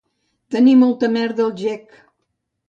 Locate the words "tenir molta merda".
0.55-1.45